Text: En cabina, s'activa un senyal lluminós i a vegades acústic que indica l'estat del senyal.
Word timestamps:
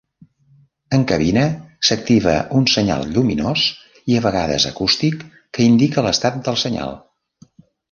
En 0.97 1.03
cabina, 1.11 1.43
s'activa 1.89 2.33
un 2.61 2.65
senyal 2.77 3.05
lluminós 3.11 3.67
i 4.15 4.19
a 4.21 4.25
vegades 4.25 4.67
acústic 4.73 5.29
que 5.37 5.69
indica 5.75 6.07
l'estat 6.09 6.43
del 6.51 6.61
senyal. 6.67 6.99